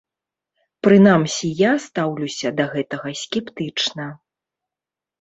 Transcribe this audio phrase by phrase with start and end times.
[0.87, 4.13] Прынамсі я стаўлюся да гэтага скептычна.